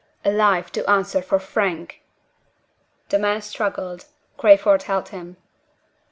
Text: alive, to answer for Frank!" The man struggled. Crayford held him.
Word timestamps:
alive, 0.25 0.71
to 0.71 0.83
answer 0.89 1.21
for 1.21 1.37
Frank!" 1.37 2.01
The 3.09 3.19
man 3.19 3.39
struggled. 3.43 4.05
Crayford 4.35 4.81
held 4.81 5.09
him. 5.09 5.37